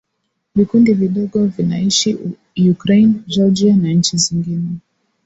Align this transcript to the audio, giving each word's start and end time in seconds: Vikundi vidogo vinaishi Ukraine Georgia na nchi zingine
Vikundi 0.55 0.93
vidogo 0.93 1.45
vinaishi 1.47 2.17
Ukraine 2.71 3.13
Georgia 3.27 3.75
na 3.75 3.89
nchi 3.91 4.17
zingine 4.17 4.71